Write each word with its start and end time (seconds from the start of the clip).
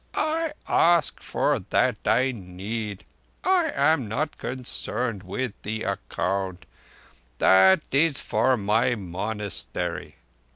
I 0.15 0.53
ask 0.67 1.21
for 1.21 1.59
that 1.59 1.95
I 2.07 2.31
need. 2.31 3.05
I 3.43 3.71
am 3.75 4.07
not 4.07 4.39
concerned 4.39 5.21
with 5.21 5.53
the 5.61 5.83
account. 5.83 6.65
That 7.37 7.83
is 7.91 8.19
for 8.19 8.57
my 8.57 8.95
monastery. 8.95 10.15